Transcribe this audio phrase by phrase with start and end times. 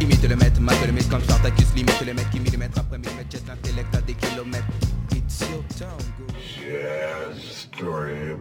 [0.00, 3.30] Imite le maître, mate le maître comme Spartacus, limite le maître qui millimètre après millimètre,
[3.30, 4.66] jette l'intellect à des kilomètres.
[5.12, 6.26] It's your town, go.
[6.38, 8.36] Jazz, story.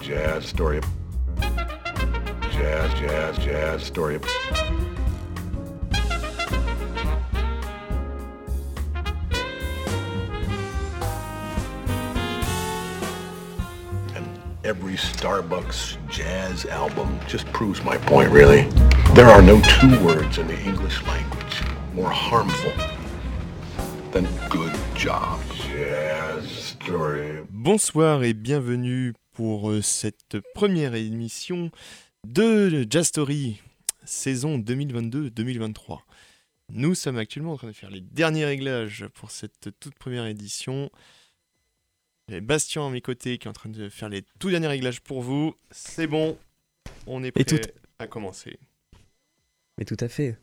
[0.00, 0.80] Jazz, story.
[2.50, 4.18] Jazz, jazz, jazz, story
[14.64, 18.62] every Starbucks jazz album just proves my point, really.
[19.14, 21.62] There are no two words in the English language
[21.92, 22.72] more harmful
[24.12, 25.40] than good job.
[26.46, 27.44] Story.
[27.50, 31.70] Bonsoir et bienvenue pour euh, cette première émission
[32.26, 33.60] de Jazz Story,
[34.04, 36.00] saison 2022-2023.
[36.72, 40.90] Nous sommes actuellement en train de faire les derniers réglages pour cette toute première édition.
[42.28, 45.00] J'ai Bastien à mes côtés qui est en train de faire les tout derniers réglages
[45.00, 45.54] pour vous.
[45.70, 46.38] C'est bon,
[47.06, 47.56] on est prêt tout-
[47.98, 48.58] à commencer.
[49.78, 50.38] Mais tout à fait.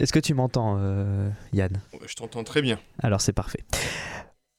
[0.00, 1.80] Est-ce que tu m'entends, euh, Yann?
[2.06, 2.78] Je t'entends très bien.
[3.02, 3.64] Alors c'est parfait.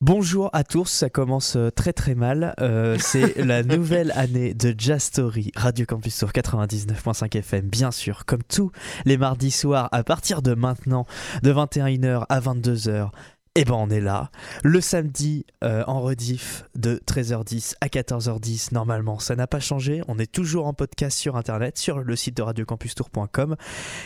[0.02, 2.54] Bonjour à tous, ça commence euh, très très mal.
[2.62, 8.26] Euh, c'est la nouvelle année de Jazz Story, Radio Campus sur 99.5 FM, bien sûr,
[8.26, 8.72] comme tous
[9.06, 11.06] les mardis soirs, à partir de maintenant,
[11.44, 13.10] de 21h à 22h.
[13.56, 14.32] Et ben on est là.
[14.64, 20.02] Le samedi euh, en rediff de 13h10 à 14h10, normalement ça n'a pas changé.
[20.08, 23.56] On est toujours en podcast sur internet, sur le site de radiocampustour.com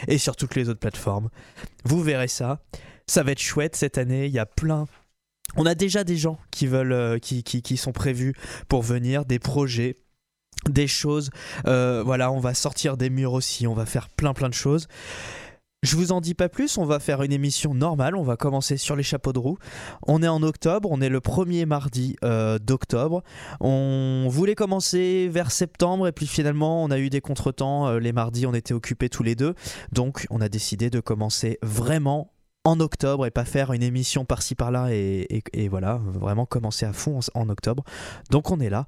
[0.07, 1.29] et sur toutes les autres plateformes.
[1.83, 2.61] Vous verrez ça.
[3.05, 4.27] Ça va être chouette cette année.
[4.27, 4.85] Il y a plein.
[5.55, 8.33] On a déjà des gens qui veulent, euh, qui, qui, qui sont prévus
[8.69, 9.97] pour venir, des projets,
[10.69, 11.29] des choses.
[11.67, 13.67] Euh, voilà, on va sortir des murs aussi.
[13.67, 14.87] On va faire plein plein de choses.
[15.83, 18.77] Je vous en dis pas plus, on va faire une émission normale, on va commencer
[18.77, 19.57] sur les chapeaux de roue.
[20.07, 23.21] On est en octobre, on est le premier mardi euh, d'octobre.
[23.59, 27.87] On voulait commencer vers septembre et puis finalement on a eu des contretemps.
[27.89, 29.55] Euh, les mardis on était occupés tous les deux.
[29.91, 32.31] Donc on a décidé de commencer vraiment
[32.63, 37.19] en octobre et pas faire une émission par-ci par-là et, voilà, vraiment commencer à fond
[37.33, 37.83] en octobre.
[38.29, 38.87] Donc on est là.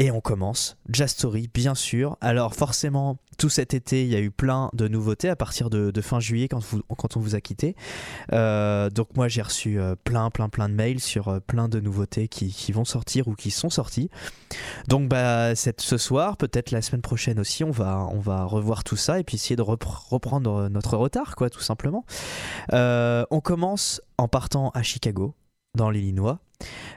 [0.00, 2.16] Et on commence, Jazz Story bien sûr.
[2.20, 5.92] Alors forcément, tout cet été, il y a eu plein de nouveautés à partir de,
[6.00, 7.76] fin juillet quand, on vous a quitté.
[8.32, 11.78] Euh, donc moi j'ai reçu euh, plein plein plein de mails sur euh, plein de
[11.78, 14.10] nouveautés qui, vont sortir ou qui sont sorties.
[14.88, 18.02] Donc bah ce soir, peut-être la semaine prochaine aussi, on va,
[18.46, 22.04] revoir tout ça et puis essayer de repr- reprendre notre retard quoi tout simplement.
[22.72, 25.36] On commence en partant à Chicago,
[25.76, 26.40] dans l'Illinois,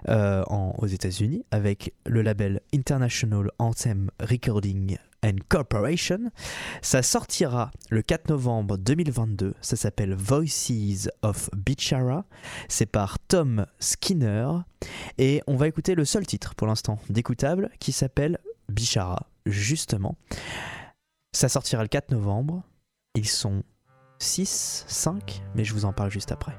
[0.09, 6.31] euh, en- aux États-Unis, avec le label International Anthem Recording and Corporation.
[6.81, 9.55] Ça sortira le 4 novembre 2022.
[9.61, 12.25] Ça s'appelle Voices of Bichara.
[12.69, 14.47] C'est par Tom Skinner.
[15.17, 18.37] Et on va écouter le seul titre pour l'instant d'écoutable qui s'appelle
[18.69, 20.15] Bichara, justement.
[21.35, 22.63] Ça sortira le 4 novembre.
[23.15, 23.63] Ils sont
[24.19, 26.55] 6, 5, mais je vous en parle juste après.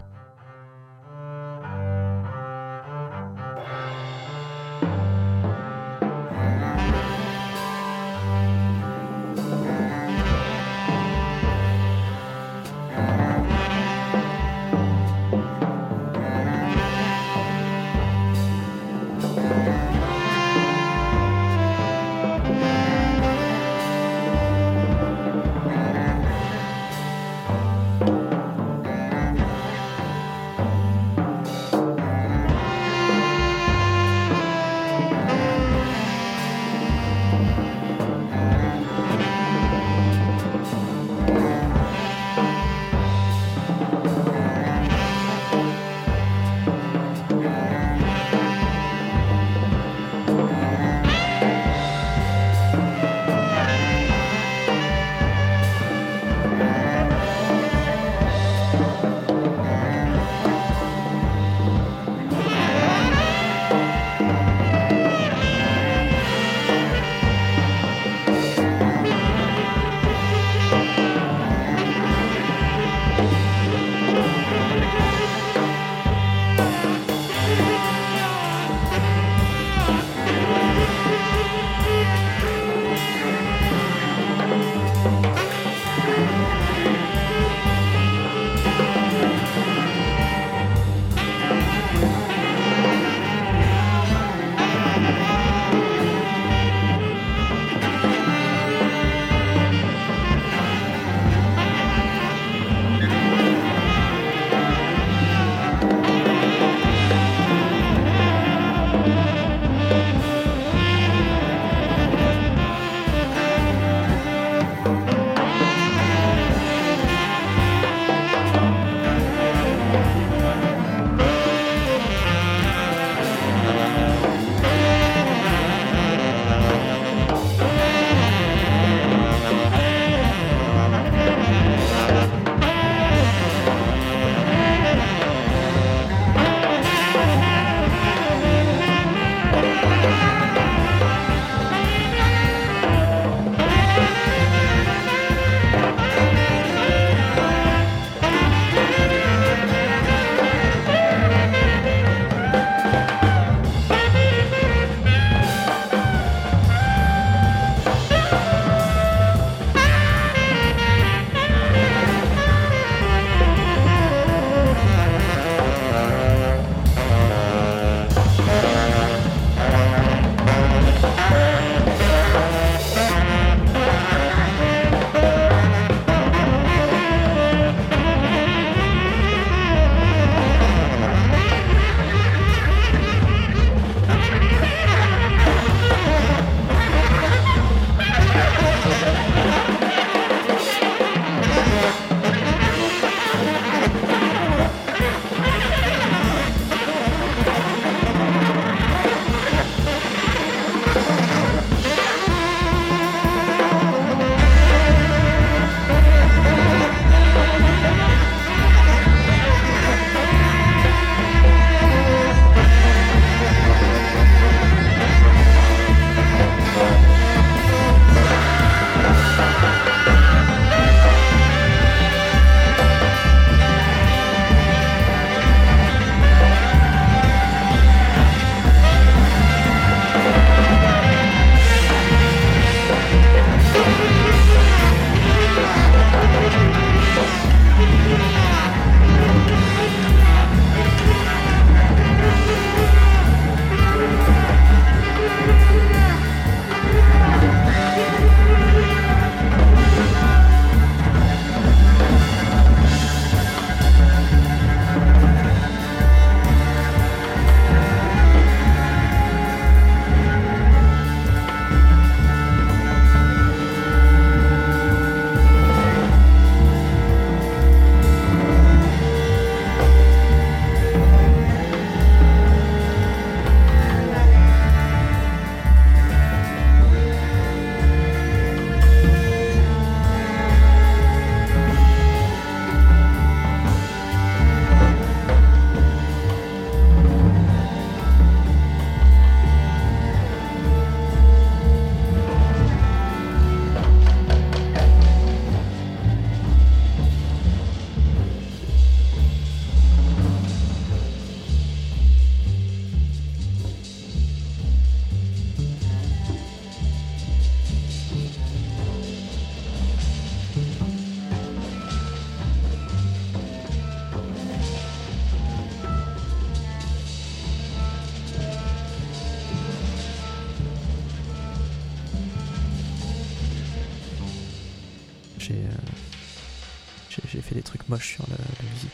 [327.48, 328.90] Fait des trucs moches sur la, la musique.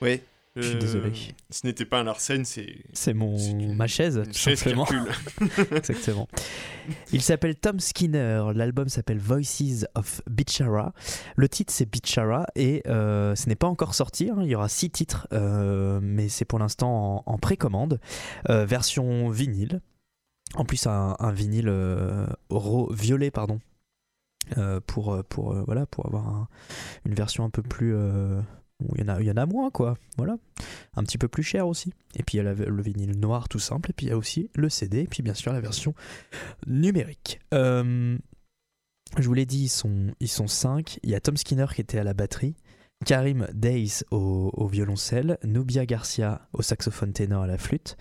[0.00, 0.22] Ouais.
[0.56, 1.12] Je suis euh, désolé.
[1.50, 4.84] Ce n'était pas un Larsen, c'est C'est mon une- ma chaise, tout chaise simplement.
[5.76, 6.26] Exactement.
[7.12, 8.46] Il s'appelle Tom Skinner.
[8.56, 10.92] L'album s'appelle Voices of Bichara.
[11.36, 14.28] Le titre c'est Bichara et euh, ce n'est pas encore sorti.
[14.28, 14.38] hein.
[14.42, 18.00] Il y aura six titres, euh, mais c'est pour l'instant en, en précommande.
[18.48, 19.80] Euh, version vinyle.
[20.56, 22.26] En plus un, un vinyle euh,
[22.90, 23.60] violet pardon.
[24.58, 26.48] Euh, pour euh, pour euh, voilà pour avoir un-
[27.04, 27.90] une version un peu plus
[28.94, 29.96] il y en a il y en a moins quoi.
[30.16, 30.36] Voilà.
[30.94, 31.92] Un petit peu plus cher aussi.
[32.16, 33.90] Et puis il y a le vinyle noir tout simple.
[33.90, 35.94] Et puis il y a aussi le CD et puis bien sûr la version
[36.66, 37.38] numérique.
[37.52, 40.98] Je vous l'ai dit ils sont ils sont cinq.
[41.02, 42.56] Il y a Tom Skinner qui était à la batterie.
[43.06, 45.38] Karim Days au, violoncelle.
[45.44, 47.96] Nubia Garcia au saxophone ténor à la flûte.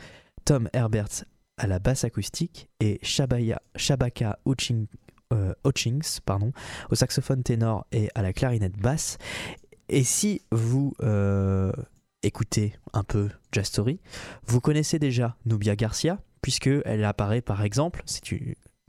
[0.46, 1.25] Tom Herbert
[1.58, 2.69] à la basse acoustique.
[2.79, 4.88] Et Shabaya, Shabaka Hutching-
[5.33, 6.51] euh, Hutchings pardon,
[6.89, 9.17] au saxophone ténor et à la clarinette basse.
[9.89, 11.71] Et si vous euh,
[12.24, 14.00] écoutez un peu Jazz Story,
[14.45, 18.21] vous connaissez déjà Nubia Garcia, puisque elle apparaît par exemple, c'est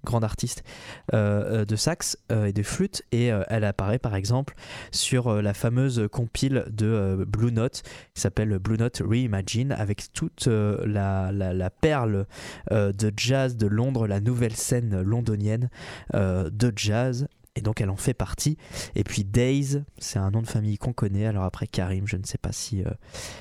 [0.04, 0.62] grande artiste
[1.14, 4.54] euh, euh, de sax euh, et de flûte, et elle apparaît par exemple
[4.90, 7.83] sur la fameuse compile de Blue Note,
[8.14, 12.26] qui s'appelle Blue Note Reimagine, avec toute la, la- perle
[12.71, 15.71] de jazz de Londres, la nouvelle scène londonienne
[16.14, 17.26] de jazz.
[17.57, 18.57] Et donc elle en fait partie.
[18.95, 21.26] Et puis Days, c'est un nom de famille qu'on connaît.
[21.26, 22.85] Alors après Karim, je ne sais pas si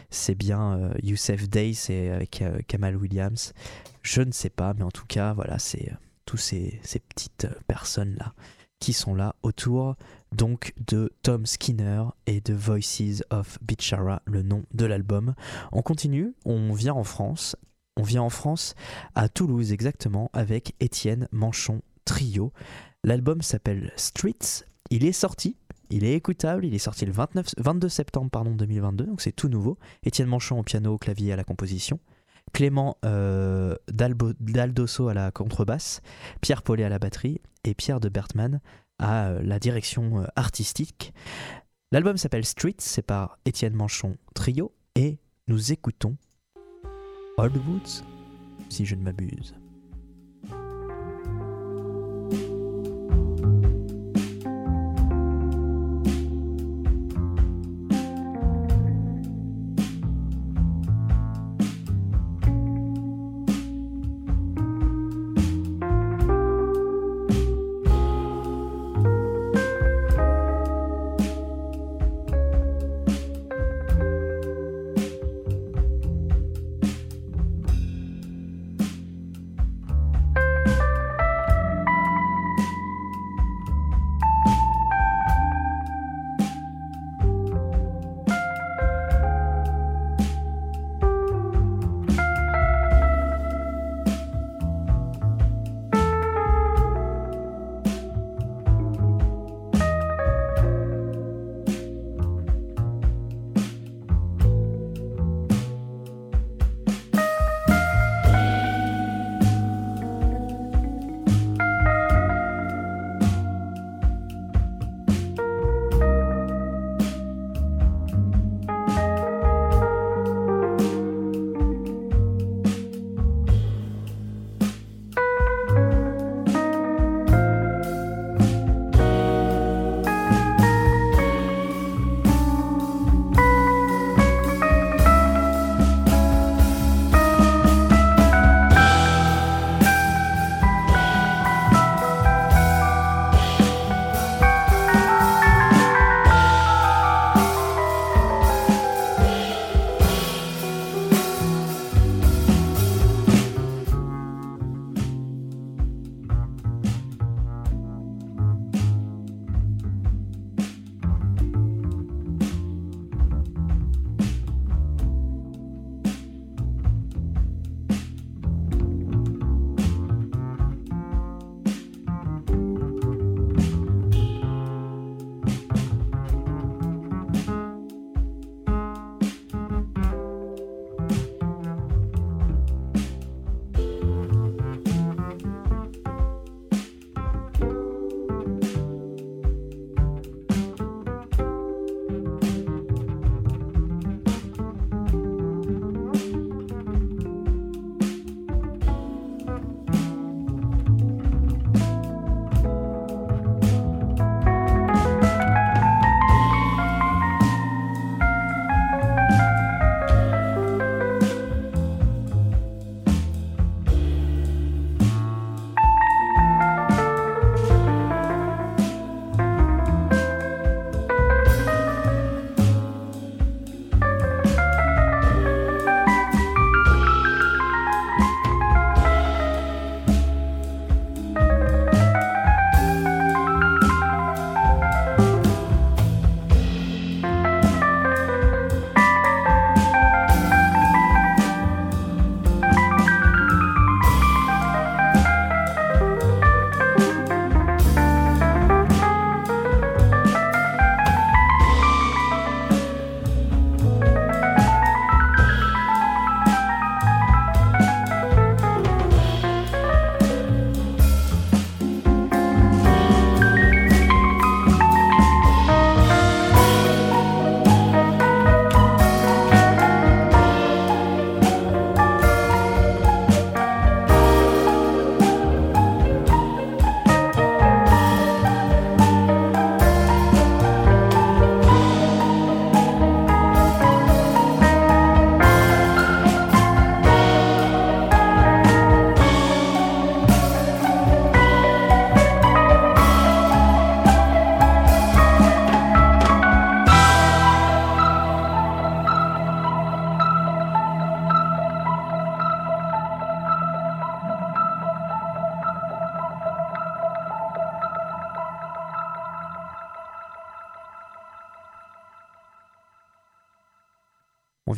[0.10, 2.26] c'est bien euh, Youssef Days, euh,
[2.68, 3.54] Kamal Williams.
[4.02, 5.92] Je ne sais pas, mais en tout cas, voilà, c'est
[6.30, 8.34] tous ces, petites euh, personnes-là
[8.80, 9.96] qui sont là autour
[10.32, 15.34] donc de Tom Skinner et de Voices of Bichara, le nom de l'album.
[15.72, 17.56] On continue, on vient en France.
[17.98, 18.76] On vient en France
[19.16, 22.54] à Toulouse exactement avec Étienne Manchon Trio.
[23.04, 24.66] L'album s'appelle Streets.
[24.92, 25.58] Il est sorti,
[25.90, 29.50] il est écoutable, il est sorti le 29, 22 septembre pardon, 2022, donc c'est tout
[29.50, 29.80] nouveau.
[30.04, 32.00] Étienne Manchon au piano, au clavier, à la composition.
[32.54, 36.02] Clément euh, Daldosso à la contrebasse,
[36.42, 38.60] Pierre Paulet à la batterie et Pierre de Bertman
[39.00, 41.14] à euh, la direction euh, artistique.
[41.92, 46.18] L'album s'appelle Streets, c'est par Étienne Manchon Trio et nous écoutons
[47.38, 48.04] Old Woods,
[48.70, 49.56] si je ne m'abuse.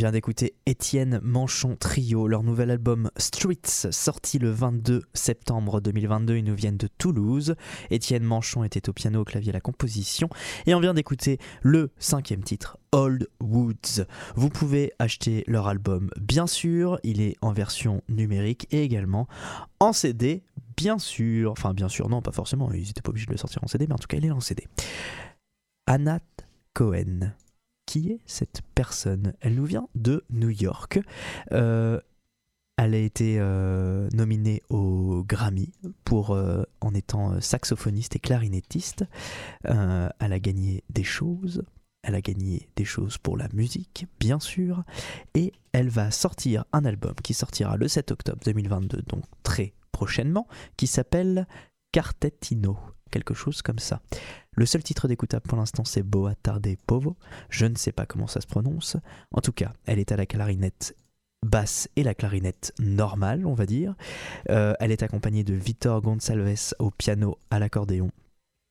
[0.01, 6.37] Vient d'écouter Étienne Manchon Trio, leur nouvel album Streets, sorti le 22 septembre 2022.
[6.37, 7.53] Ils nous viennent de Toulouse.
[7.91, 10.27] Étienne Manchon était au piano, au clavier, à la composition.
[10.65, 14.07] Et on vient d'écouter le cinquième titre, Old Woods.
[14.33, 16.99] Vous pouvez acheter leur album, bien sûr.
[17.03, 19.27] Il est en version numérique et également
[19.79, 20.41] en CD,
[20.77, 21.51] bien sûr.
[21.51, 22.71] Enfin, bien sûr, non, pas forcément.
[22.73, 24.31] Ils n'étaient pas obligés de le sortir en CD, mais en tout cas, il est
[24.31, 24.67] en CD.
[25.85, 26.21] Anat
[26.73, 27.33] Cohen
[27.91, 29.33] qui est cette personne?
[29.41, 31.01] Elle nous vient de New York.
[31.51, 31.99] Euh,
[32.77, 35.73] elle a été euh, nominée au Grammy
[36.05, 39.03] pour, euh, en étant saxophoniste et clarinettiste.
[39.65, 41.65] elle a gagné des choses.
[42.03, 44.85] Elle a gagné des choses pour la musique, bien sûr.
[45.33, 50.47] Et elle va sortir un album qui sortira le 7 octobre 2022, donc très prochainement,
[50.77, 51.45] qui s'appelle
[51.91, 52.77] Cartettino
[53.11, 54.01] quelque chose comme ça.
[54.57, 57.15] Le seul titre d'écoutable pour l'instant c'est Boa Tarde Povo,
[57.49, 58.97] je ne sais pas comment ça se prononce.
[59.31, 60.95] En tout cas, elle est à la clarinette
[61.45, 63.95] basse et la clarinette normale, on va dire.
[64.49, 68.11] Euh, elle est accompagnée de Vitor Gonçalves au piano, à l'accordéon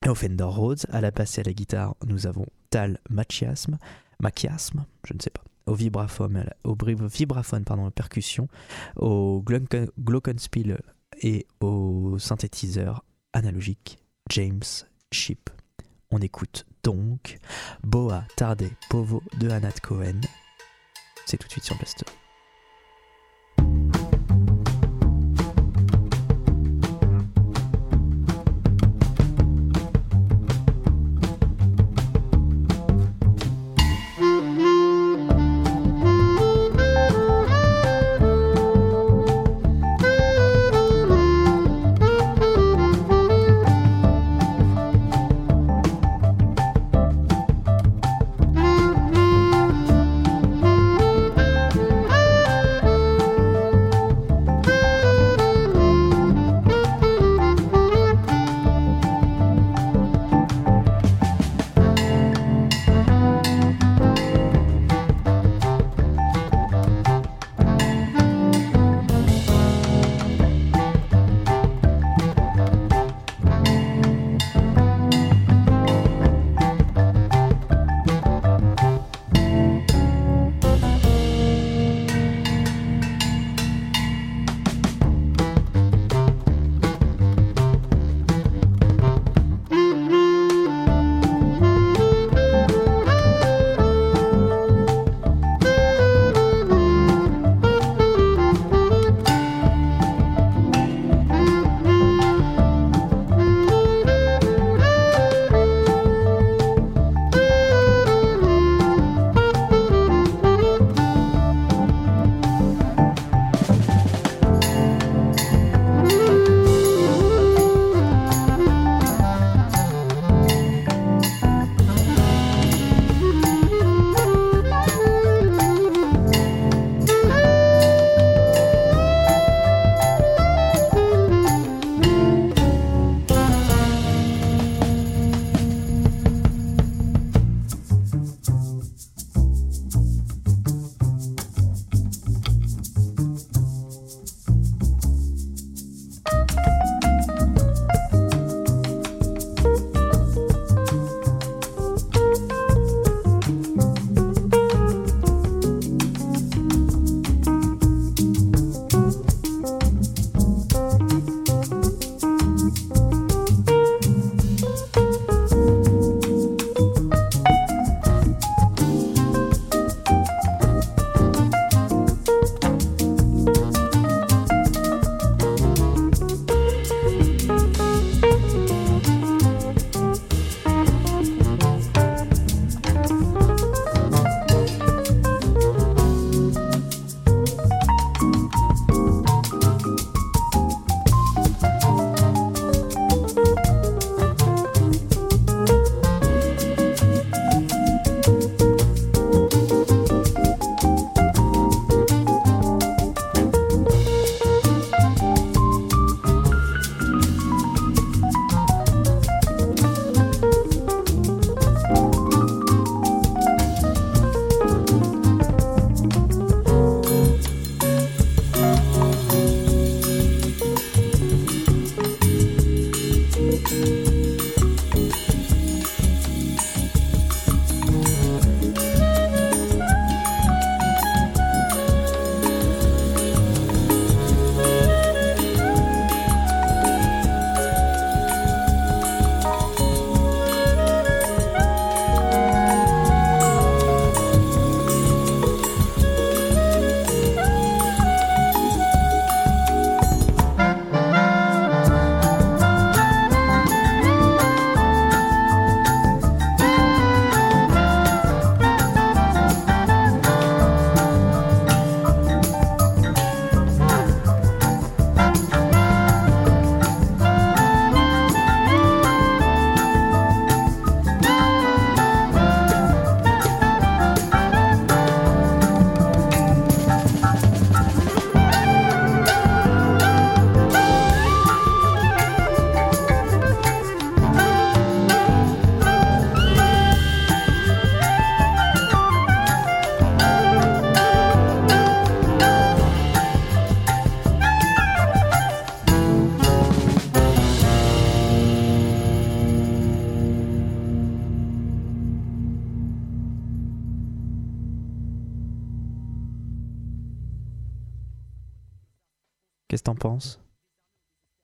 [0.06, 0.86] au Fender Rhodes.
[0.90, 3.78] À la basse et à la guitare, nous avons Tal Machiasme,
[4.20, 5.42] Machiasme, je ne sais pas.
[5.66, 8.48] Au vibraphone, au vibraphone pardon, percussion,
[8.96, 10.80] au glockenspiel
[11.22, 13.98] et au synthétiseur analogique
[14.30, 14.62] James
[15.12, 15.50] Ship.
[16.12, 17.38] On écoute donc
[17.84, 20.20] Boa Tarde Povo de Anat Cohen.
[21.24, 22.04] C'est tout de suite sur Blaster.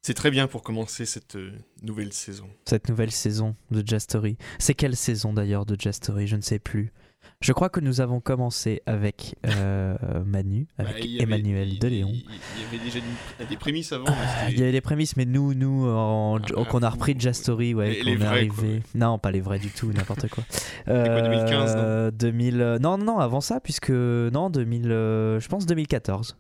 [0.07, 1.51] C'est très bien pour commencer cette euh,
[1.83, 2.47] nouvelle saison.
[2.65, 4.39] Cette nouvelle saison de Jastory.
[4.61, 6.93] C'est quelle saison d'ailleurs de Jastory Je ne sais plus.
[7.41, 11.69] Je crois que nous avons commencé avec euh, Manu, avec Bah, il y avait- Emmanuel
[11.73, 12.11] il- de Léon.
[12.13, 13.01] Il, il y avait déjà
[13.49, 14.05] des prémices avant.
[14.07, 17.19] mais Il y avait les prémices, mais nous, nous, en, Ah, qu'on a ah, repris
[17.19, 18.51] Jastory, ouais, les- qu'on les est vrais, arrivé.
[18.55, 18.65] quoi.
[18.95, 20.45] Non, pas les vrais du tout, n'importe quoi.
[20.85, 25.41] quoi, 2015, non Euh, 2000, euh, non, non, non, avant ça, puisque non, 2000, euh,
[25.41, 26.37] je pense 2014.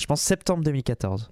[0.00, 1.30] Je pense septembre 2014.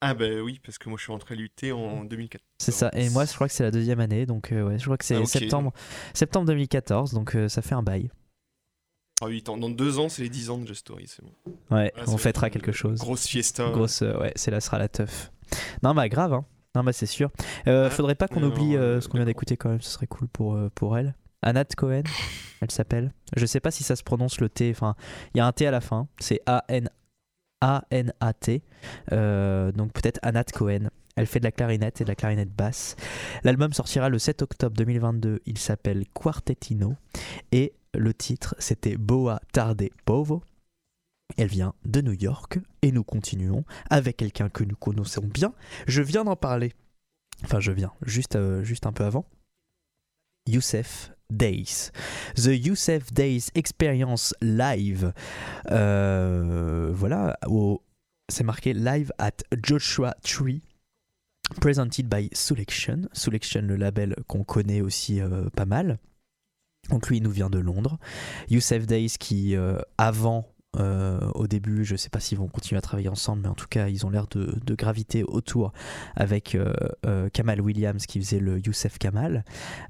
[0.00, 2.42] Ah bah oui, parce que moi je suis rentré à l'UT en 2004.
[2.58, 2.90] C'est ça.
[2.92, 5.04] Et moi, je crois que c'est la deuxième année, donc euh, ouais, je crois que
[5.04, 5.72] c'est Ah, septembre,
[6.14, 8.10] septembre 2014, donc euh, ça fait un bail.
[9.22, 11.32] Ah oui, dans deux ans, c'est les 10 ans de Just Story, c'est bon.
[11.74, 12.98] Ouais, Ah, on fêtera quelque chose.
[12.98, 13.70] Grosse fiesta.
[13.70, 15.32] Grosse, euh, ouais, c'est là sera la teuf.
[15.82, 16.44] Non, bah grave, hein.
[16.74, 17.30] Non, bah c'est sûr.
[17.64, 20.58] Ah, faudrait pas qu'on oublie ce qu'on vient d'écouter quand même, ce serait cool pour,
[20.74, 21.14] pour elle.
[21.40, 22.02] Anat Cohen,
[22.60, 23.12] elle s'appelle.
[23.36, 24.94] Je sais pas si ça se prononce le T, enfin,
[25.34, 26.90] il y a un T à la fin, c'est A-N-
[27.66, 28.62] A-N-A-T.
[29.12, 30.90] Euh, donc peut-être Anat Cohen.
[31.16, 32.94] Elle fait de la clarinette et de la clarinette basse.
[33.42, 35.40] L'album sortira le 7 octobre 2022.
[35.46, 36.94] Il s'appelle Quartetino.
[37.50, 40.42] Et le titre, c'était Boa Tarde Povo.
[41.36, 42.60] Elle vient de New York.
[42.82, 45.52] Et nous continuons avec quelqu'un que nous connaissons bien.
[45.88, 46.72] Je viens d'en parler.
[47.42, 49.26] Enfin, je viens, juste, euh, juste un peu avant.
[50.46, 51.92] Youssef Days.
[52.36, 55.12] The Youssef Days Experience Live.
[55.70, 57.38] Euh, voilà,
[58.28, 60.62] c'est marqué Live at Joshua Tree.
[61.60, 63.08] Presented by Selection.
[63.12, 65.98] Selection, le label qu'on connaît aussi euh, pas mal.
[66.90, 67.98] Donc lui, il nous vient de Londres.
[68.48, 72.82] Youssef Days qui, euh, avant, euh, au début, je sais pas s'ils vont continuer à
[72.82, 75.72] travailler ensemble, mais en tout cas, ils ont l'air de, de graviter autour
[76.14, 76.72] avec euh,
[77.06, 79.44] euh, Kamal Williams qui faisait le Youssef Kamal.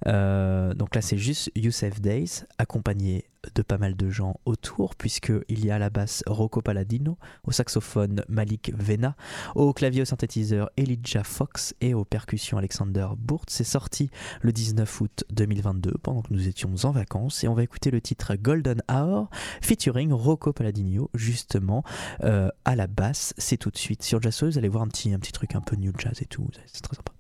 [0.05, 5.71] Donc là, c'est juste Youssef Days, accompagné de pas mal de gens autour, puisqu'il y
[5.71, 9.17] a à la basse Rocco Palladino, au saxophone Malik Vena,
[9.55, 13.47] au clavier au synthétiseur Elijah Fox et aux percussions Alexander Bourt.
[13.49, 17.63] C'est sorti le 19 août 2022, pendant que nous étions en vacances, et on va
[17.63, 19.29] écouter le titre Golden Hour,
[19.61, 21.83] featuring Rocco Palladino, justement,
[22.23, 23.35] euh, à la basse.
[23.39, 25.61] C'est tout de suite sur Jazz vous allez voir un petit, un petit truc un
[25.61, 27.13] peu new jazz et tout, c'est très sympa.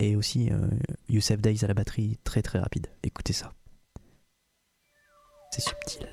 [0.00, 0.68] Et aussi euh,
[1.08, 2.86] Youssef Days à la batterie, très très rapide.
[3.02, 3.52] Écoutez ça.
[5.50, 6.06] C'est subtil.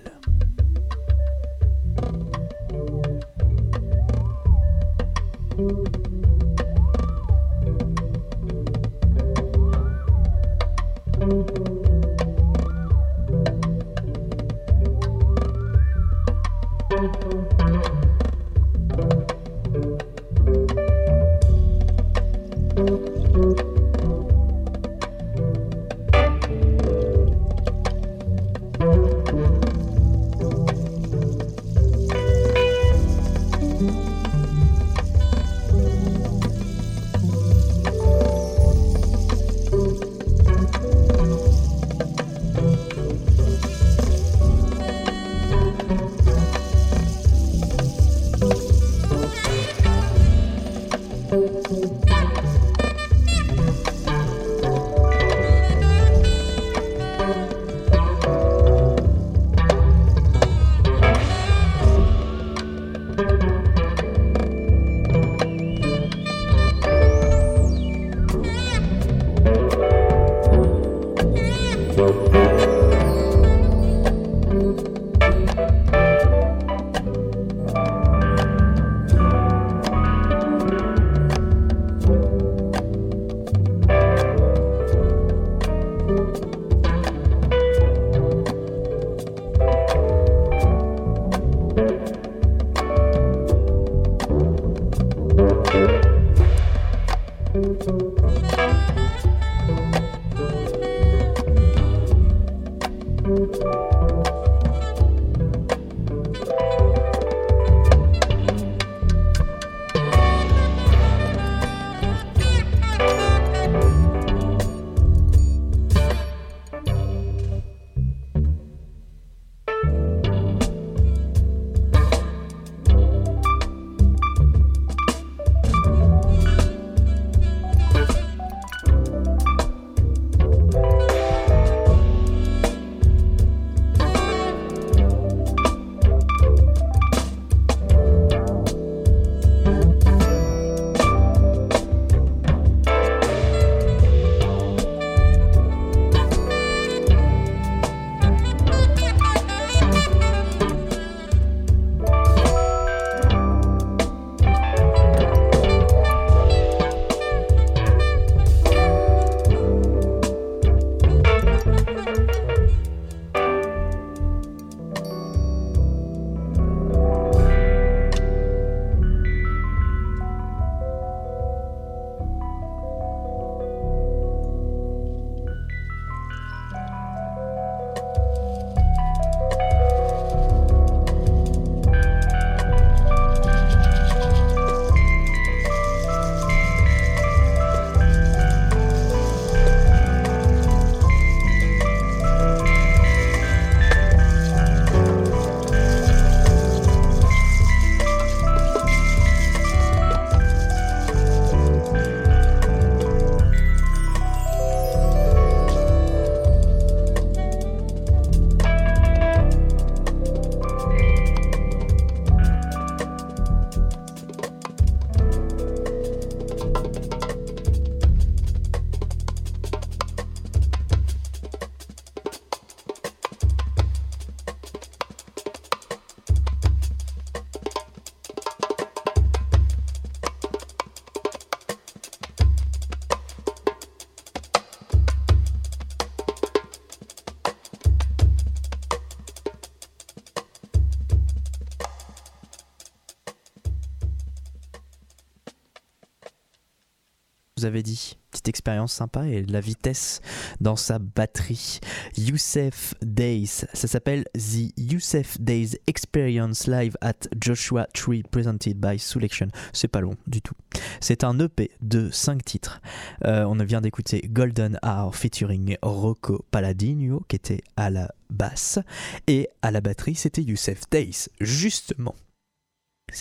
[247.65, 248.15] Vous avez dit.
[248.29, 250.21] Petite expérience sympa et la vitesse
[250.61, 251.79] dans sa batterie.
[252.15, 259.47] Youssef Days, ça s'appelle The Youssef Days Experience Live at Joshua Tree presented by Selection.
[259.73, 260.53] C'est pas long du tout.
[260.99, 262.81] C'est un EP de 5 titres.
[263.23, 268.77] Euh, on vient d'écouter Golden Hour featuring Rocco Palladino qui était à la basse
[269.25, 272.13] et à la batterie c'était Youssef Days justement.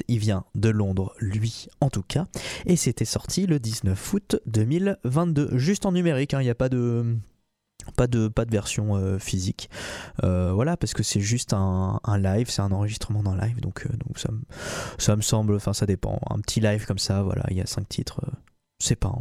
[0.09, 2.27] Il vient de Londres, lui en tout cas,
[2.67, 6.41] et c'était sorti le 19 août 2022, juste en numérique, hein.
[6.41, 7.17] il n'y a pas de...
[7.97, 9.69] Pas de, pas de version euh, physique.
[10.23, 13.91] Euh, voilà, parce que c'est juste un, live, c'est un enregistrement d'un live, donc, euh,
[14.07, 14.41] donc ça, me,
[14.97, 16.19] ça me semble, enfin ça dépend.
[16.31, 18.23] Un petit live comme ça, voilà, il y a cinq titres,
[18.79, 19.13] c'est pas,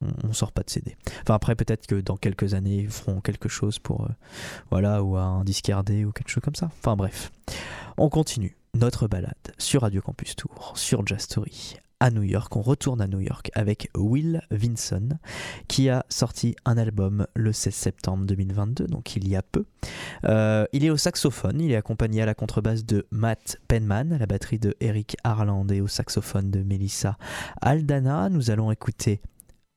[0.00, 0.96] on, on, sort pas de CD.
[1.20, 4.08] Enfin après, peut-être que dans quelques années, ils feront quelque chose pour,
[4.70, 6.70] voilà, ou un disque RD ou quelque chose comme ça.
[6.78, 7.30] Enfin bref,
[7.98, 12.54] on continue notre balade sur Radio Campus Tour, sur Jazz Story, à New York.
[12.56, 15.08] On retourne à New York avec Will Vinson,
[15.66, 19.64] qui a sorti un album le 16 septembre 2022, donc il y a peu.
[20.24, 24.18] Euh, il est au saxophone, il est accompagné à la contrebasse de Matt Penman, à
[24.18, 27.16] la batterie de Eric Harland et au saxophone de Melissa
[27.62, 28.28] Aldana.
[28.28, 29.20] Nous allons écouter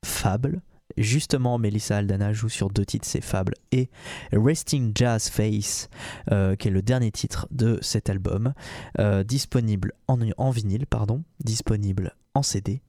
[0.06, 0.62] Fable,
[0.98, 3.90] Justement, Melissa Aldana joue sur deux titres, c'est Fable et
[4.32, 5.90] Resting Jazz Face,
[6.32, 8.54] euh, qui est le dernier titre de cet album,
[9.00, 12.82] euh, disponible en, en vinyle, pardon, disponible en CD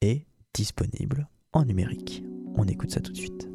[0.00, 2.22] et disponible en numérique.
[2.56, 3.47] On écoute ça tout de suite.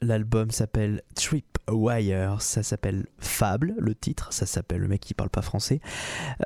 [0.00, 2.40] L'album s'appelle Tripwire.
[2.40, 4.32] Ça s'appelle Fable, le titre.
[4.32, 5.80] Ça s'appelle le mec qui parle pas français.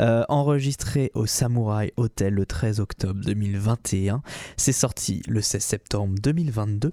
[0.00, 4.22] Euh, enregistré au Samurai Hotel le 13 octobre 2021.
[4.56, 6.92] C'est sorti le 16 septembre 2022.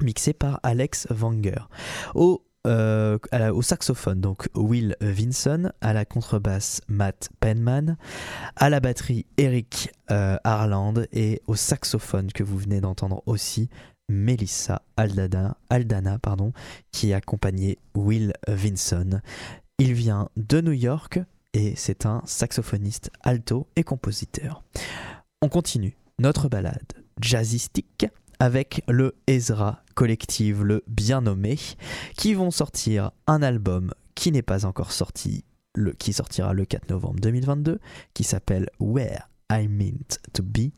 [0.00, 1.68] Mixé par Alex Wanger.
[2.14, 3.18] Au euh,
[3.52, 7.96] au saxophone, donc Will Vinson, à la contrebasse Matt Penman,
[8.54, 13.68] à la batterie Eric euh, Harland et au saxophone que vous venez d'entendre aussi
[14.12, 16.52] Melissa Aldana, pardon,
[16.92, 19.20] qui accompagnait Will Vinson.
[19.78, 21.18] Il vient de New York
[21.54, 24.62] et c'est un saxophoniste alto et compositeur.
[25.40, 28.06] On continue notre balade jazzistique
[28.38, 31.58] avec le Ezra Collective, le bien nommé,
[32.16, 35.44] qui vont sortir un album qui n'est pas encore sorti,
[35.74, 37.80] le, qui sortira le 4 novembre 2022,
[38.14, 40.72] qui s'appelle Where I Meant to Be.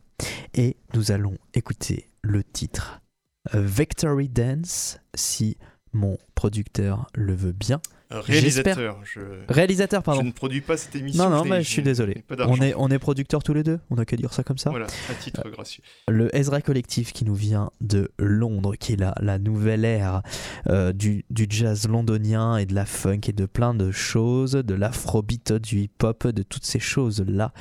[0.53, 3.01] Et nous allons écouter le titre
[3.53, 5.57] Victory Dance, si
[5.93, 7.81] mon producteur le veut bien.
[8.11, 9.01] Un réalisateur.
[9.03, 9.19] Je...
[9.49, 10.21] Réalisateur, pardon.
[10.21, 11.27] je ne produis pas cette émission.
[11.27, 12.23] Non, non, je suis désolé.
[12.39, 14.69] On est, on est producteurs tous les deux, on a qu'à dire ça comme ça.
[14.69, 15.83] Voilà, à titre gracieux.
[16.07, 20.21] Le Ezra Collective qui nous vient de Londres, qui est la, la nouvelle ère
[20.67, 24.75] euh, du, du jazz londonien et de la funk et de plein de choses, de
[24.75, 27.53] l'afrobeat, du hip-hop, de toutes ces choses-là.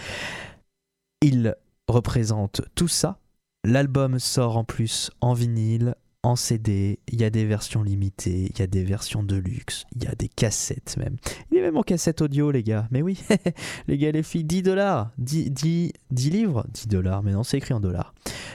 [1.22, 1.56] Il
[1.88, 3.18] représente tout ça.
[3.64, 8.58] L'album sort en plus en vinyle, en CD, il y a des versions limitées, il
[8.58, 11.16] y a des versions de luxe, il y a des cassettes même.
[11.50, 12.88] Il est même en cassette audio, les gars.
[12.90, 13.22] Mais oui,
[13.88, 17.58] les gars les filles, 10 dollars, 10, 10, 10 livres, 10 dollars, mais non, c'est
[17.58, 18.14] écrit en dollars.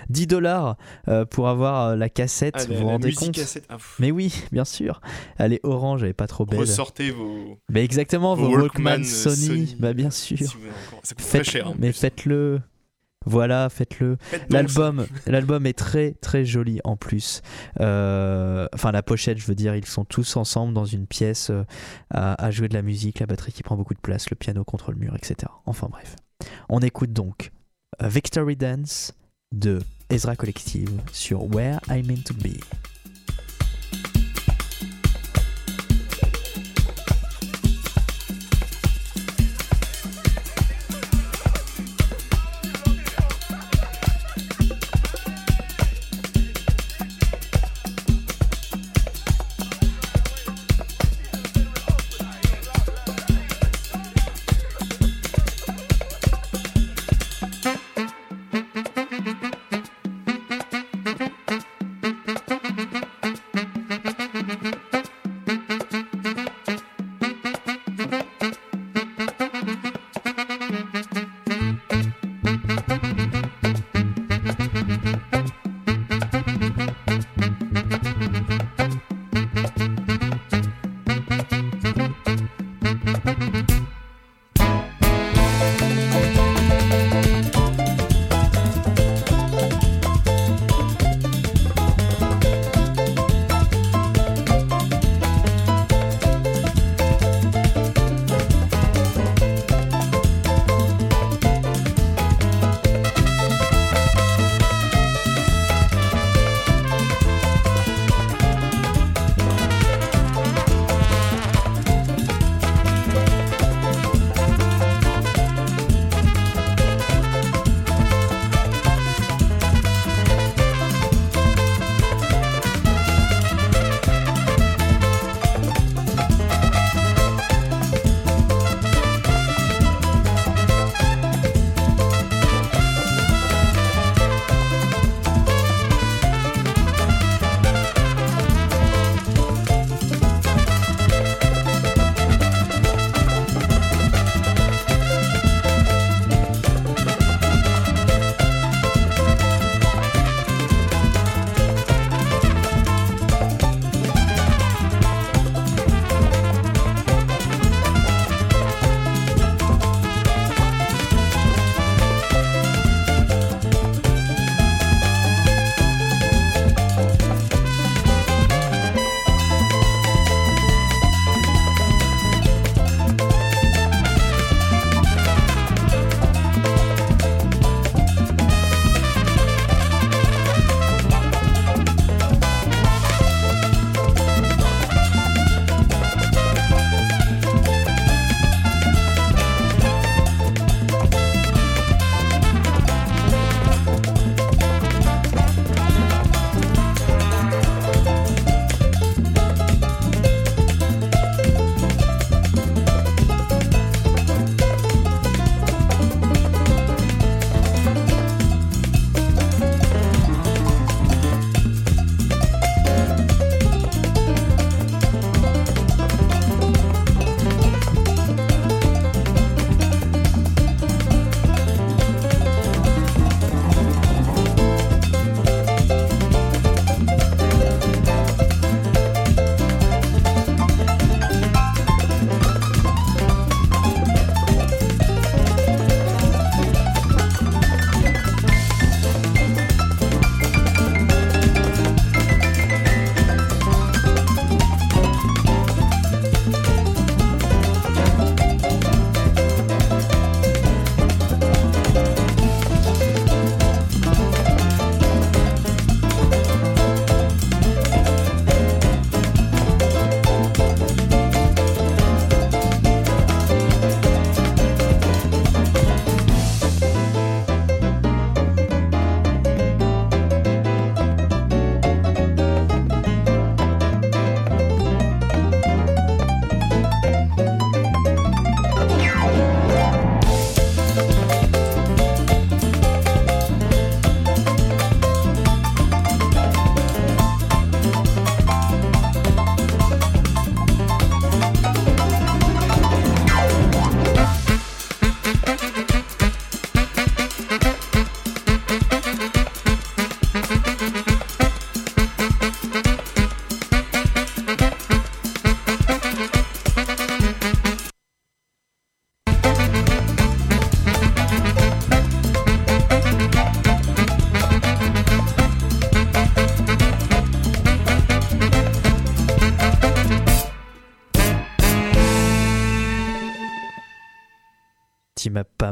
[0.10, 0.78] 10 dollars
[1.10, 3.40] euh, pour avoir euh, la cassette, Ah, vous la, vous rendez compte.
[3.70, 3.78] Ah.
[4.00, 5.00] Mais oui, bien sûr.
[5.38, 6.60] Elle est orange, elle est pas trop belle.
[6.60, 7.60] Ressortez vos.
[7.70, 9.36] Mais exactement, vos vos, Walkman, Walkman, euh, Sony,
[9.68, 9.76] Sony.
[9.80, 10.38] bah bien sûr.
[10.40, 11.74] si encore- Ça coûte Faites- très cher.
[11.78, 12.62] mais faites-le.
[13.26, 14.18] Voilà, faites-le.
[14.22, 17.42] Faites donc L'album, l'album est très très joli en plus.
[17.80, 21.64] Euh, enfin, la pochette, je veux dire, ils sont tous ensemble dans une pièce euh,
[22.10, 24.64] à, à jouer de la musique, la batterie qui prend beaucoup de place, le piano
[24.64, 25.52] contre le mur, etc.
[25.66, 26.16] Enfin bref.
[26.70, 27.52] On écoute donc
[28.02, 29.14] euh, Victory Dance
[29.52, 32.58] de Ezra Collective sur Where I Meant to Be.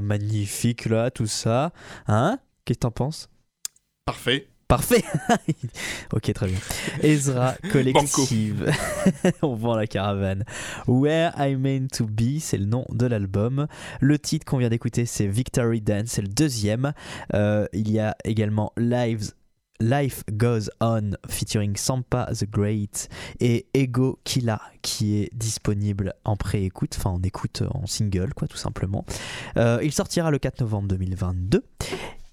[0.08, 1.72] Magnifique là, tout ça.
[2.08, 2.40] Hein?
[2.66, 3.30] Qu'est-ce que t'en penses?
[4.06, 4.48] Parfait.
[4.68, 5.04] Parfait
[6.14, 6.60] Ok, très bien.
[7.02, 8.70] Ezra Collective.
[9.42, 10.44] On vend la caravane.
[10.88, 13.68] Where I Meant to Be, c'est le nom de l'album.
[14.02, 16.92] Le titre qu'on vient d'écouter, c'est Victory Dance, c'est le deuxième.
[17.34, 19.32] Euh, il y a également Lives
[19.80, 23.10] Life Goes On featuring Sampa the Great
[23.40, 28.58] et Ego Killa qui est disponible en pré-écoute, enfin en écoute en single quoi tout
[28.58, 29.06] simplement.
[29.58, 31.64] Euh, il sortira le 4 novembre 2022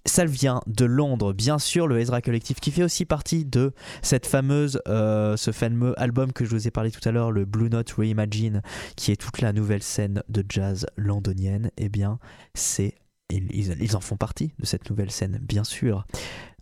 [0.06, 3.72] ça vient de Londres, bien sûr, le Ezra Collective, qui fait aussi partie de
[4.02, 7.46] cette fameuse, euh, ce fameux album que je vous ai parlé tout à l'heure, le
[7.46, 8.60] Blue Note Reimagine,
[8.96, 11.70] qui est toute la nouvelle scène de jazz londonienne.
[11.78, 12.18] Eh bien,
[12.54, 12.94] c'est
[13.30, 16.06] ils, en font partie de cette nouvelle scène, bien sûr.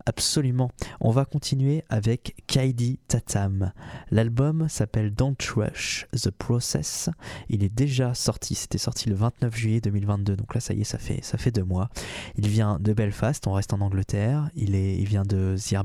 [0.05, 0.69] Absolument.
[0.99, 3.71] On va continuer avec Kaidi Tatam.
[4.11, 7.09] L'album s'appelle Don't Rush The Process.
[7.49, 10.83] Il est déjà sorti, c'était sorti le 29 juillet 2022, donc là ça y est,
[10.83, 11.89] ça fait, deux mois.
[12.35, 14.49] Il vient de Belfast, on reste en Angleterre.
[14.55, 14.75] Il,
[15.05, 15.75] vient de The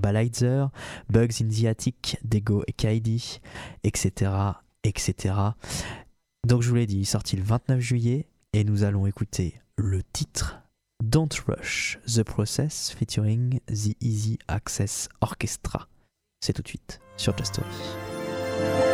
[1.11, 3.41] Bugs in the Attic, Dego et Kaidi,
[3.85, 4.33] etc.,
[4.83, 5.35] etc.
[6.47, 9.55] Donc je vous l'ai dit, il est sorti le 29 juillet et nous allons écouter
[9.77, 10.61] le titre
[11.01, 15.87] Don't Rush the Process featuring the Easy Access Orchestra.
[16.41, 18.88] C'est tout de suite sur Just Story.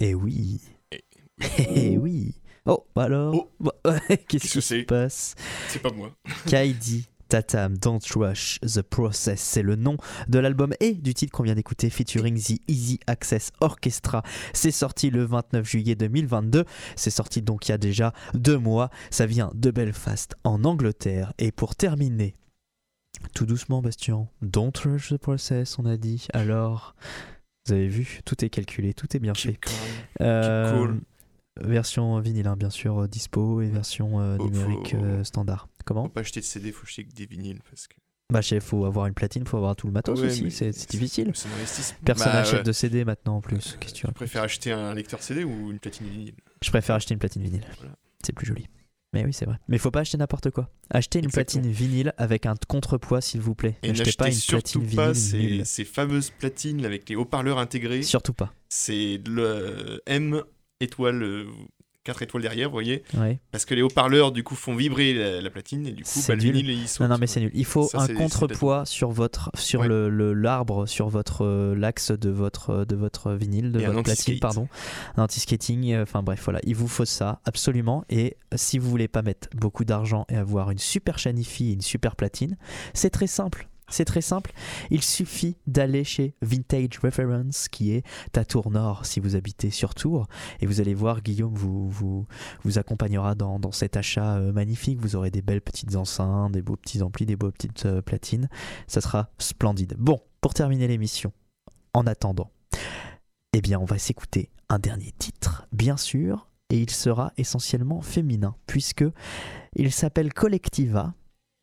[0.00, 0.60] Eh oui.
[0.90, 1.00] Eh
[1.68, 2.34] Eh oui.
[2.66, 3.50] Oh, bah alors Oh.
[3.60, 3.72] Bah,
[4.28, 5.34] Qu'est-ce qui se passe
[5.68, 6.10] C'est pas moi.
[6.46, 9.96] Kaidi Tatam Don't Rush The Process, c'est le nom
[10.26, 14.24] de l'album et du titre qu'on vient d'écouter featuring The Easy Access Orchestra.
[14.52, 16.64] C'est sorti le 29 juillet 2022.
[16.96, 18.90] C'est sorti donc il y a déjà deux mois.
[19.10, 21.32] Ça vient de Belfast en Angleterre.
[21.38, 22.34] Et pour terminer,
[23.34, 26.26] tout doucement, Bastien, Don't Rush The Process, on a dit.
[26.32, 26.96] Alors,
[27.66, 29.58] vous avez vu, tout est calculé, tout est bien fait.
[30.20, 31.00] Euh, cool.
[31.60, 35.68] Version vinyle, hein, bien sûr, euh, dispo et version euh, numérique faut- standard.
[35.84, 37.94] Comment Faut pas acheter de CD, faut acheter que des vinyles parce que.
[38.32, 41.32] Bah, il faut avoir une platine, faut avoir tout le matos Ouais, aussi, c'est difficile.
[42.04, 42.62] Personne Bah, n'achète ouais.
[42.62, 43.76] de CD maintenant en plus.
[43.80, 46.34] Qu'est-ce que tu Je veux préfère acheter un lecteur CD ou une platine vinyle.
[46.62, 47.64] Je préfère acheter une platine vinyle.
[47.78, 47.96] Voilà.
[48.24, 48.68] C'est plus joli.
[49.12, 49.56] Mais oui, c'est vrai.
[49.68, 50.70] Mais faut pas acheter n'importe quoi.
[50.88, 51.62] Achetez une Exactement.
[51.62, 53.76] platine vinyle avec un contrepoids, s'il vous plaît.
[53.82, 57.58] Et N'achetez pas une surtout platine pas vinyle ces, ces fameuses platines avec les haut-parleurs
[57.58, 58.02] intégrés.
[58.02, 58.52] Surtout pas.
[58.68, 60.42] C'est le M
[60.80, 61.44] étoile,
[62.04, 63.02] 4 étoiles derrière, vous voyez.
[63.14, 63.40] Ouais.
[63.52, 66.28] Parce que les haut-parleurs, du coup, font vibrer la, la platine et du coup, C'est
[66.32, 66.52] bah, le nul.
[66.54, 67.00] vinyle, il saute.
[67.02, 67.50] Non, non, mais c'est nul.
[67.52, 69.88] Il faut Ça, un contrepoids sur votre, sur Ouais.
[69.88, 74.02] le le- l'arbre, sur votre euh, l'axe de votre de votre vinyle, de Et votre
[74.02, 74.66] platine, pardon,
[75.16, 75.92] un anti-skating.
[75.92, 78.04] euh, Enfin bref, voilà, il vous faut ça absolument.
[78.08, 81.82] Et si vous voulez pas mettre beaucoup d'argent et avoir une super Shanifi et une
[81.82, 82.56] super platine,
[82.94, 83.68] c'est très simple.
[83.90, 84.52] C'est très simple.
[84.90, 88.04] Il suffit d'aller chez Vintage Reference, qui est
[88.36, 90.26] à Tours Nord, si vous habitez sur Tours.
[90.60, 92.26] Et vous allez voir, Guillaume vous,
[92.76, 95.00] accompagnera dans, dans cet achat euh, magnifique.
[95.00, 98.48] Vous aurez des belles petites enceintes, des beaux petits amplis, des beaux petites euh, platines.
[98.86, 99.96] Ça sera splendide.
[99.98, 101.32] Bon, pour terminer l'émission,
[101.92, 102.50] en attendant,
[103.52, 108.54] eh bien, on va s'écouter un dernier titre, bien sûr, et il sera essentiellement féminin,
[108.66, 109.04] puisque
[109.74, 111.14] il s'appelle Collectiva.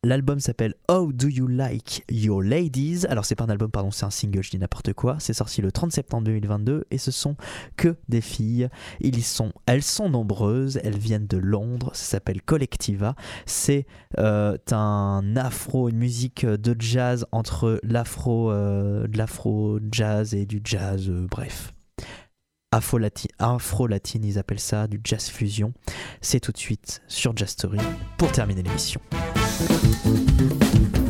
[0.03, 3.07] L'album s'appelle How Do You Like Your Ladies?
[3.09, 5.17] Alors c'est pas un album, pardon, c'est un single, je dis n'importe quoi.
[5.19, 7.35] C'est sorti le 30 septembre 2022 et ce sont
[7.77, 8.69] que des filles.
[8.99, 13.15] Ils sont, elles sont nombreuses, elles viennent de Londres, ça s'appelle Collectiva.
[13.47, 13.87] C'est
[14.19, 20.61] euh, un afro, une musique de jazz entre l'afro, euh, de l'afro jazz et du
[20.63, 21.73] jazz, euh, bref.
[22.71, 25.73] Afro-latine, ils appellent ça, du jazz fusion.
[26.21, 27.79] C'est tout de suite sur Jazz Story
[28.17, 29.01] pour terminer l'émission.
[29.59, 31.06] うん。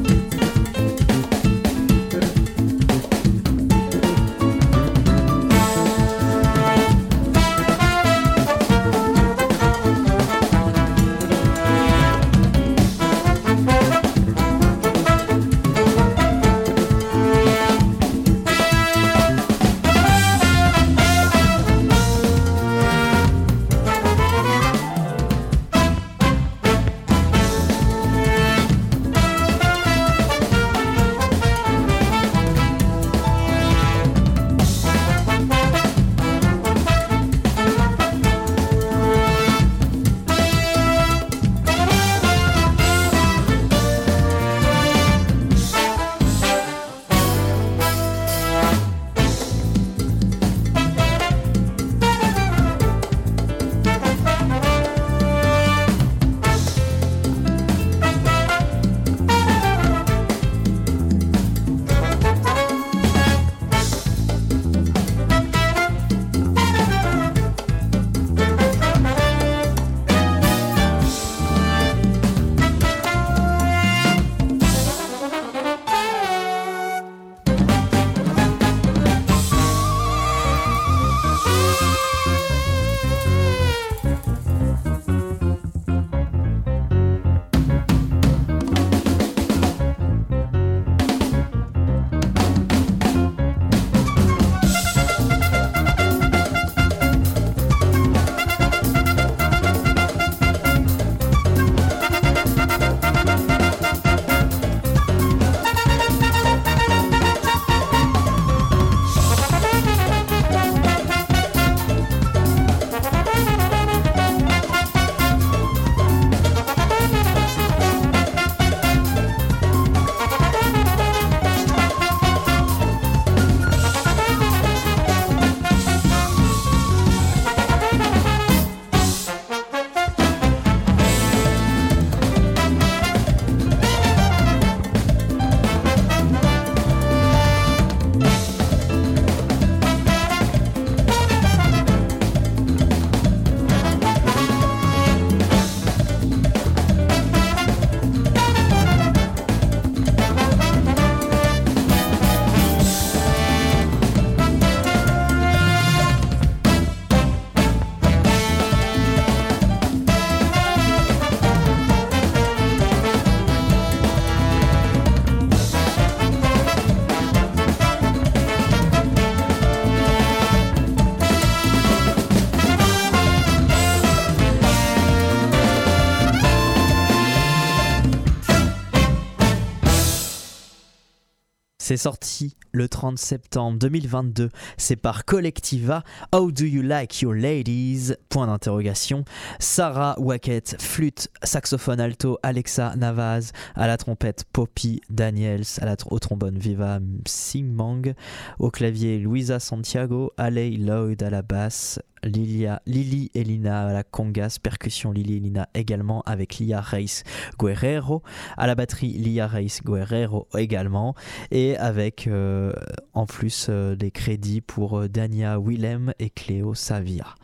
[182.77, 184.49] Le 30 septembre 2022.
[184.77, 186.03] C'est par Collectiva.
[186.33, 188.13] How do you like your ladies?
[188.29, 189.25] Point d'interrogation.
[189.59, 196.19] Sarah Wackett, flûte, saxophone alto, Alexa Navaz, à la trompette Poppy Daniels, à la au
[196.19, 198.13] trombone Viva Singmang,
[198.59, 204.57] au clavier Luisa Santiago, Alei Lloyd à la basse, Lilia, Lily Elina à la congas,
[204.61, 207.23] percussion Lily Elina également avec Lia Reis
[207.59, 208.23] Guerrero,
[208.57, 211.15] à la batterie Lia Reis Guerrero également,
[211.51, 212.73] et avec euh,
[213.13, 217.35] en plus euh, des crédits pour euh, Dania Willem et Cléo Savir.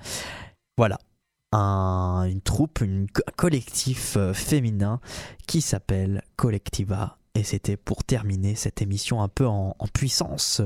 [0.78, 0.98] Voilà,
[1.52, 3.06] un- une troupe, un
[3.36, 5.00] collectif féminin
[5.48, 7.18] qui s'appelle Collectiva.
[7.36, 10.62] Et c'était pour terminer cette émission un peu en, en puissance,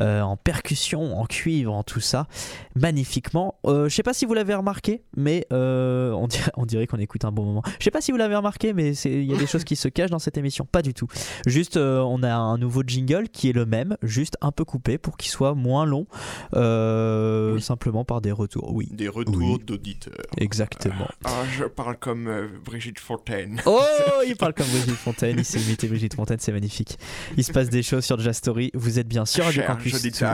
[0.00, 2.26] euh, en percussion, en cuivre, en tout ça,
[2.74, 3.56] magnifiquement.
[3.66, 6.96] Euh, je sais pas si vous l'avez remarqué, mais euh, on dirait, on dirait qu'on
[6.96, 7.62] écoute un bon moment.
[7.78, 9.88] Je sais pas si vous l'avez remarqué, mais il y a des choses qui se
[9.88, 10.64] cachent dans cette émission.
[10.64, 11.06] Pas du tout.
[11.46, 14.96] Juste, euh, on a un nouveau jingle qui est le même, juste un peu coupé
[14.96, 16.06] pour qu'il soit moins long,
[16.54, 17.60] Oui.
[17.60, 18.72] simplement par des retours.
[18.74, 19.58] Oui, Des retours Oui.
[19.62, 20.14] d'auditeurs.
[20.38, 21.08] exactement.
[21.26, 23.60] Ah, je parle comme Brigitte Fontaine.
[23.66, 23.78] Oh,
[24.26, 26.98] il parle comme Brigitte Fontaine, il s'est imité Brigitte Fontaine, c'est magnifique.
[27.36, 28.70] Il se passe des choses sur Jazz Story.
[28.74, 29.92] Vous êtes bien sûr Radio Campus.
[29.92, 30.28] Tour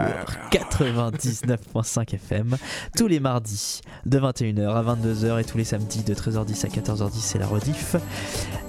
[0.50, 2.56] 99.5 FM
[2.96, 7.20] tous les mardis de 21h à 22h et tous les samedis de 13h10 à 14h10
[7.20, 7.96] c'est la rediff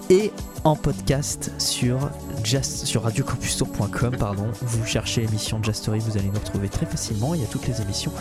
[0.10, 0.32] et
[0.64, 2.10] en podcast sur
[2.43, 7.34] jazz sur radiocampustour.com pardon vous cherchez l'émission Jazz Story vous allez nous retrouver très facilement
[7.36, 8.14] il y a toutes les émissions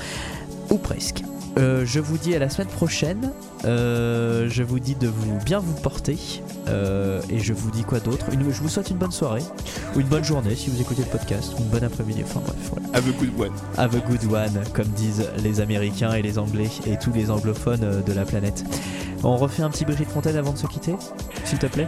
[0.70, 1.22] ou presque
[1.58, 3.30] Euh, je vous dis à la semaine prochaine.
[3.64, 6.16] Euh, je vous dis de vous bien vous porter.
[6.68, 9.42] Euh, et je vous dis quoi d'autre je vous souhaite une bonne soirée.
[9.94, 11.52] Ou une bonne journée si vous écoutez le podcast.
[11.58, 12.22] Ou une bonne après-midi.
[12.24, 12.86] Enfin bref voilà.
[12.94, 13.52] Have a good one.
[13.76, 18.02] Have a good one, comme disent les Américains et les Anglais et tous les anglophones
[18.02, 18.64] de la planète.
[19.22, 20.94] On refait un petit Brigitte Fontaine avant de se quitter,
[21.44, 21.86] s'il te plaît.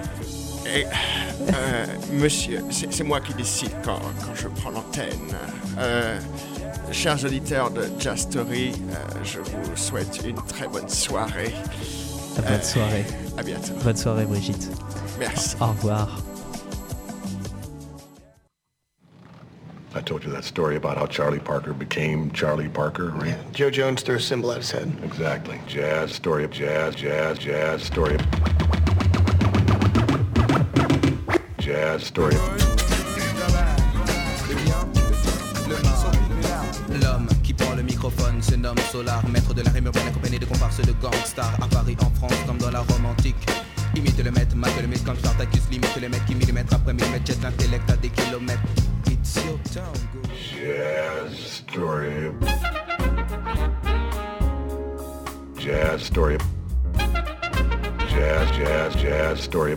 [0.66, 5.34] Et, euh, monsieur, c'est c'est moi qui décide quand, quand je prends l'antenne.
[6.93, 11.53] Chers auditeurs de Jazz Story, euh, je vous souhaite une très bonne soirée.
[12.37, 13.05] Bonne Euh, soirée.
[13.37, 13.72] À bientôt.
[13.82, 14.68] Bonne soirée, Brigitte.
[15.18, 15.57] Merci.
[15.61, 16.09] Au revoir.
[19.97, 23.28] I told you that story about how Charlie Parker became Charlie Parker, right?
[23.28, 24.91] Yeah, Joe Jones threw a symbol at his head.
[25.05, 25.61] Exactly.
[25.68, 28.20] Jazz, story of jazz, jazz, jazz, story of...
[31.59, 32.63] Jazz, story of...
[38.05, 41.66] microphone se nomme Solar, maître de la rime urbaine accompagné de comparses de gangsters à
[41.68, 43.46] Paris, en France, comme dans la Rome antique.
[43.96, 47.26] Imite le maître, mate le mythe comme Spartacus, limite le mec qui millimètre après millimètre,
[47.26, 48.61] jette l'intellect à des kilomètres.
[49.11, 49.84] It's your town.
[50.34, 52.30] Jazz, story.
[55.59, 56.36] Jazz, story.
[58.11, 59.76] Jazz, jazz, jazz, story